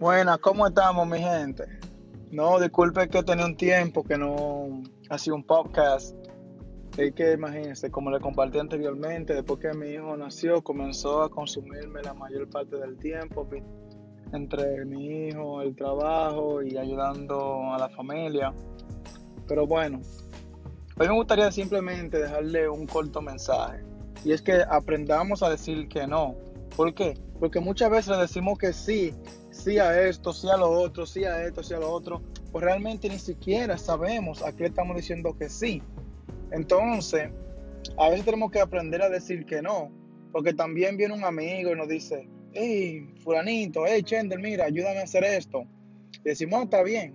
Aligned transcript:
Buenas, 0.00 0.38
¿cómo 0.38 0.66
estamos, 0.66 1.06
mi 1.06 1.18
gente? 1.18 1.64
No, 2.30 2.58
disculpe 2.58 3.06
que 3.10 3.22
tenía 3.22 3.44
un 3.44 3.54
tiempo 3.54 4.02
que 4.02 4.16
no 4.16 4.82
hacía 5.10 5.34
un 5.34 5.44
podcast. 5.44 6.16
Es 6.96 7.12
que 7.12 7.32
imagínense, 7.32 7.90
como 7.90 8.10
le 8.10 8.18
compartí 8.18 8.58
anteriormente, 8.58 9.34
después 9.34 9.60
que 9.60 9.74
mi 9.74 9.90
hijo 9.90 10.16
nació, 10.16 10.62
comenzó 10.62 11.22
a 11.22 11.28
consumirme 11.28 12.00
la 12.00 12.14
mayor 12.14 12.48
parte 12.48 12.78
del 12.78 12.96
tiempo 12.96 13.46
entre 14.32 14.86
mi 14.86 15.28
hijo, 15.28 15.60
el 15.60 15.76
trabajo 15.76 16.62
y 16.62 16.78
ayudando 16.78 17.70
a 17.70 17.76
la 17.78 17.90
familia. 17.90 18.54
Pero 19.46 19.66
bueno, 19.66 20.00
hoy 20.98 21.08
me 21.08 21.14
gustaría 21.14 21.52
simplemente 21.52 22.22
dejarle 22.22 22.70
un 22.70 22.86
corto 22.86 23.20
mensaje. 23.20 23.84
Y 24.24 24.32
es 24.32 24.40
que 24.40 24.62
aprendamos 24.66 25.42
a 25.42 25.50
decir 25.50 25.88
que 25.88 26.06
no. 26.06 26.36
¿Por 26.76 26.94
qué? 26.94 27.14
Porque 27.38 27.60
muchas 27.60 27.90
veces 27.90 28.08
le 28.08 28.18
decimos 28.18 28.58
que 28.58 28.72
sí 28.72 29.14
sí 29.50 29.78
a 29.78 30.02
esto, 30.08 30.32
sí 30.32 30.48
a 30.48 30.56
lo 30.56 30.70
otro, 30.70 31.06
sí 31.06 31.24
a 31.24 31.44
esto, 31.44 31.62
sí 31.62 31.74
a 31.74 31.78
lo 31.78 31.90
otro, 31.90 32.22
pues 32.52 32.64
realmente 32.64 33.08
ni 33.08 33.18
siquiera 33.18 33.76
sabemos 33.76 34.42
a 34.42 34.54
qué 34.54 34.66
estamos 34.66 34.96
diciendo 34.96 35.36
que 35.36 35.48
sí. 35.48 35.82
Entonces, 36.50 37.30
a 37.98 38.08
veces 38.08 38.24
tenemos 38.24 38.50
que 38.50 38.60
aprender 38.60 39.02
a 39.02 39.08
decir 39.08 39.44
que 39.44 39.62
no, 39.62 39.90
porque 40.32 40.54
también 40.54 40.96
viene 40.96 41.14
un 41.14 41.24
amigo 41.24 41.72
y 41.72 41.76
nos 41.76 41.88
dice, 41.88 42.28
hey, 42.52 43.14
fulanito, 43.22 43.84
hey, 43.86 44.02
Chendel, 44.02 44.40
mira, 44.40 44.64
ayúdame 44.64 45.00
a 45.00 45.04
hacer 45.04 45.24
esto. 45.24 45.64
Decimos, 46.24 46.60
ah, 46.60 46.64
está 46.64 46.82
bien. 46.82 47.14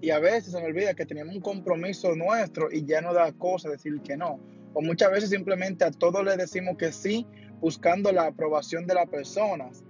Y 0.00 0.10
a 0.10 0.18
veces 0.18 0.52
se 0.52 0.60
nos 0.60 0.68
olvida 0.68 0.94
que 0.94 1.06
tenemos 1.06 1.34
un 1.34 1.40
compromiso 1.40 2.14
nuestro 2.14 2.70
y 2.70 2.84
ya 2.84 3.00
no 3.00 3.14
da 3.14 3.32
cosa 3.32 3.70
decir 3.70 4.00
que 4.02 4.16
no. 4.16 4.38
O 4.74 4.82
muchas 4.82 5.10
veces 5.10 5.30
simplemente 5.30 5.84
a 5.84 5.90
todos 5.90 6.22
le 6.22 6.36
decimos 6.36 6.76
que 6.76 6.92
sí, 6.92 7.26
buscando 7.60 8.12
la 8.12 8.26
aprobación 8.26 8.86
de 8.86 8.94
las 8.94 9.08
personas. 9.08 9.84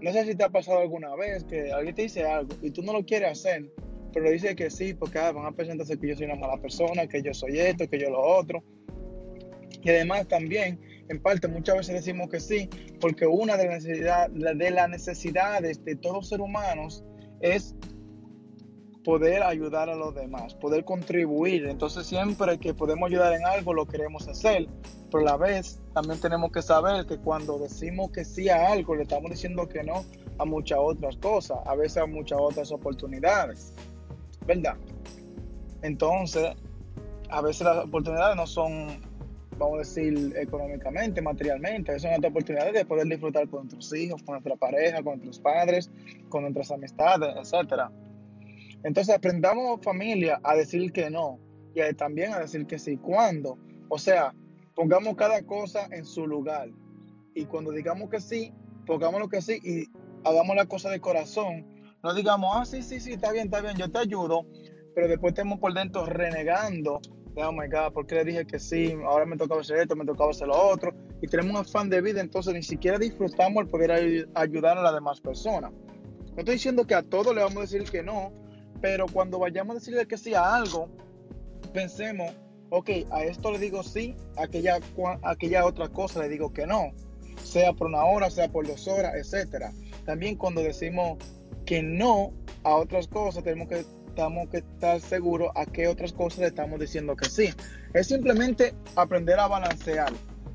No 0.00 0.12
sé 0.12 0.24
si 0.24 0.34
te 0.34 0.44
ha 0.44 0.48
pasado 0.48 0.78
alguna 0.78 1.14
vez 1.16 1.44
que 1.44 1.72
alguien 1.72 1.94
te 1.94 2.02
dice 2.02 2.24
algo 2.24 2.54
y 2.62 2.70
tú 2.70 2.82
no 2.82 2.92
lo 2.92 3.04
quieres 3.04 3.32
hacer, 3.32 3.70
pero 4.12 4.30
dice 4.30 4.54
que 4.54 4.70
sí, 4.70 4.94
porque 4.94 5.18
ah, 5.18 5.32
van 5.32 5.46
a 5.46 5.52
presentarse 5.52 5.98
que 5.98 6.08
yo 6.08 6.16
soy 6.16 6.26
una 6.26 6.36
mala 6.36 6.56
persona, 6.58 7.06
que 7.06 7.22
yo 7.22 7.34
soy 7.34 7.58
esto, 7.58 7.88
que 7.88 7.98
yo 7.98 8.10
lo 8.10 8.20
otro. 8.20 8.62
Y 9.82 9.90
además 9.90 10.26
también, 10.28 10.80
en 11.08 11.20
parte, 11.20 11.48
muchas 11.48 11.76
veces 11.78 11.94
decimos 11.94 12.28
que 12.28 12.40
sí, 12.40 12.68
porque 13.00 13.26
una 13.26 13.56
de, 13.56 13.68
necesidad, 13.68 14.30
de 14.30 14.70
las 14.70 14.88
necesidades 14.88 15.84
de 15.84 15.96
todos 15.96 16.28
seres 16.28 16.44
humanos 16.44 17.04
es 17.40 17.74
poder 19.04 19.42
ayudar 19.42 19.88
a 19.88 19.94
los 19.94 20.14
demás, 20.14 20.54
poder 20.54 20.84
contribuir. 20.84 21.66
Entonces 21.66 22.06
siempre 22.06 22.58
que 22.58 22.74
podemos 22.74 23.08
ayudar 23.08 23.32
en 23.32 23.46
algo 23.46 23.72
lo 23.72 23.86
queremos 23.86 24.28
hacer, 24.28 24.66
pero 25.10 25.22
a 25.22 25.32
la 25.32 25.36
vez 25.36 25.80
también 25.94 26.20
tenemos 26.20 26.52
que 26.52 26.62
saber 26.62 27.06
que 27.06 27.18
cuando 27.18 27.58
decimos 27.58 28.10
que 28.10 28.24
sí 28.24 28.48
a 28.48 28.72
algo 28.72 28.94
le 28.94 29.02
estamos 29.02 29.30
diciendo 29.30 29.68
que 29.68 29.82
no 29.82 30.04
a 30.38 30.44
muchas 30.44 30.78
otras 30.80 31.16
cosas, 31.16 31.58
a 31.64 31.74
veces 31.74 31.98
a 31.98 32.06
muchas 32.06 32.38
otras 32.40 32.70
oportunidades, 32.70 33.72
¿verdad? 34.46 34.76
Entonces, 35.82 36.54
a 37.30 37.40
veces 37.40 37.62
las 37.62 37.84
oportunidades 37.84 38.36
no 38.36 38.46
son, 38.46 39.00
vamos 39.58 39.76
a 39.76 39.78
decir, 39.78 40.34
económicamente, 40.36 41.20
materialmente, 41.22 41.90
a 41.90 41.94
veces 41.94 42.08
son 42.08 42.18
otras 42.18 42.30
oportunidades 42.30 42.74
de 42.74 42.84
poder 42.84 43.06
disfrutar 43.06 43.48
con 43.48 43.60
nuestros 43.60 43.94
hijos, 43.94 44.22
con 44.22 44.34
nuestra 44.34 44.56
pareja, 44.56 45.02
con 45.02 45.18
nuestros 45.18 45.38
padres, 45.38 45.90
con 46.28 46.42
nuestras 46.42 46.70
amistades, 46.70 47.34
etcétera. 47.36 47.90
Entonces 48.84 49.14
aprendamos 49.14 49.80
familia 49.82 50.40
a 50.42 50.54
decir 50.54 50.92
que 50.92 51.10
no 51.10 51.38
y 51.74 51.94
también 51.94 52.32
a 52.32 52.40
decir 52.40 52.66
que 52.66 52.78
sí. 52.78 52.96
¿Cuándo? 52.96 53.58
O 53.88 53.98
sea, 53.98 54.34
pongamos 54.74 55.16
cada 55.16 55.42
cosa 55.42 55.88
en 55.90 56.04
su 56.04 56.26
lugar. 56.26 56.70
Y 57.34 57.44
cuando 57.46 57.70
digamos 57.72 58.10
que 58.10 58.20
sí, 58.20 58.52
pongamos 58.86 59.20
lo 59.20 59.28
que 59.28 59.40
sí 59.40 59.60
y 59.62 59.84
hagamos 60.24 60.56
la 60.56 60.66
cosa 60.66 60.90
de 60.90 61.00
corazón. 61.00 61.66
No 62.02 62.14
digamos, 62.14 62.50
ah, 62.54 62.64
sí, 62.64 62.82
sí, 62.82 63.00
sí, 63.00 63.12
está 63.12 63.32
bien, 63.32 63.46
está 63.46 63.60
bien, 63.60 63.76
yo 63.76 63.90
te 63.90 63.98
ayudo, 63.98 64.46
pero 64.94 65.08
después 65.08 65.32
estemos 65.32 65.58
por 65.58 65.74
dentro 65.74 66.06
renegando. 66.06 67.00
oh 67.36 67.52
my 67.52 67.68
God, 67.68 67.92
¿por 67.92 68.06
qué 68.06 68.16
le 68.16 68.24
dije 68.24 68.46
que 68.46 68.58
sí? 68.58 68.94
Ahora 69.04 69.26
me 69.26 69.36
tocaba 69.36 69.60
hacer 69.60 69.78
esto, 69.78 69.96
me 69.96 70.04
tocaba 70.04 70.30
hacer 70.30 70.48
lo 70.48 70.56
otro. 70.56 70.92
Y 71.20 71.26
tenemos 71.26 71.52
un 71.52 71.58
afán 71.58 71.90
de 71.90 72.00
vida, 72.00 72.20
entonces 72.20 72.54
ni 72.54 72.62
siquiera 72.62 72.98
disfrutamos 72.98 73.64
el 73.64 73.68
poder 73.68 74.26
ayudar 74.34 74.78
a 74.78 74.82
las 74.82 74.94
demás 74.94 75.20
personas. 75.20 75.72
No 75.72 76.38
estoy 76.38 76.54
diciendo 76.54 76.86
que 76.86 76.94
a 76.94 77.02
todos 77.02 77.34
le 77.34 77.42
vamos 77.42 77.56
a 77.56 77.60
decir 77.62 77.82
que 77.82 78.02
no, 78.02 78.32
pero 78.80 79.06
cuando 79.06 79.38
vayamos 79.38 79.76
a 79.76 79.78
decirle 79.78 80.06
que 80.06 80.16
sí 80.16 80.34
a 80.34 80.54
algo, 80.54 80.88
pensemos, 81.72 82.32
ok, 82.70 82.90
a 83.10 83.24
esto 83.24 83.52
le 83.52 83.58
digo 83.58 83.82
sí, 83.82 84.16
a 84.36 84.44
aquella, 84.44 84.78
a 85.22 85.30
aquella 85.30 85.64
otra 85.66 85.88
cosa 85.88 86.20
le 86.20 86.28
digo 86.28 86.52
que 86.52 86.66
no, 86.66 86.92
sea 87.42 87.72
por 87.72 87.88
una 87.88 88.04
hora, 88.04 88.30
sea 88.30 88.48
por 88.48 88.66
dos 88.66 88.86
horas, 88.88 89.14
etc. 89.14 89.66
También 90.04 90.36
cuando 90.36 90.62
decimos 90.62 91.18
que 91.64 91.82
no 91.82 92.32
a 92.64 92.76
otras 92.76 93.08
cosas, 93.08 93.44
tenemos 93.44 93.68
que, 93.68 93.84
tenemos 94.14 94.48
que 94.50 94.58
estar 94.58 95.00
seguros 95.00 95.50
a 95.54 95.66
qué 95.66 95.88
otras 95.88 96.12
cosas 96.12 96.40
le 96.40 96.46
estamos 96.46 96.78
diciendo 96.80 97.16
que 97.16 97.28
sí. 97.28 97.50
Es 97.94 98.08
simplemente 98.08 98.74
aprender 98.96 99.38
a 99.38 99.48
balancear, 99.48 100.12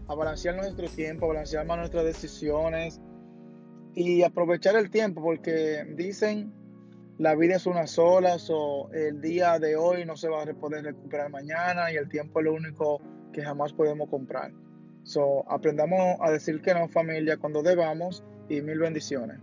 a 0.08 0.16
balancear 0.16 0.56
nuestro 0.56 0.88
tiempo, 0.90 1.26
a 1.26 1.30
balancear 1.30 1.66
más 1.66 1.78
nuestras 1.78 2.06
decisiones 2.06 3.00
y 3.96 4.24
aprovechar 4.24 4.76
el 4.76 4.90
tiempo, 4.90 5.22
porque 5.22 5.86
dicen 5.96 6.52
la 7.18 7.36
vida 7.36 7.56
es 7.56 7.66
una 7.66 7.86
sola, 7.86 8.40
so, 8.40 8.92
el 8.92 9.22
día 9.22 9.60
de 9.60 9.76
hoy 9.76 10.06
no 10.06 10.18
se 10.18 10.30
va 10.30 10.44
a 10.44 10.46
poder 10.54 10.84
recuperar 10.84 11.30
mañana 11.30 11.92
y 11.92 11.96
el 11.96 12.10
tiempo 12.10 12.40
es 12.40 12.46
lo 12.46 12.54
único 12.54 13.02
que 13.32 13.44
jamás 13.44 13.74
podemos 13.74 14.10
comprar. 14.10 14.52
So, 15.04 15.50
aprendamos 15.50 16.18
a 16.22 16.32
decir 16.32 16.62
que 16.62 16.74
no 16.74 16.88
familia 16.88 17.38
cuando 17.38 17.62
debamos 17.62 18.24
y 18.50 18.62
mil 18.62 18.80
bendiciones. 18.80 19.40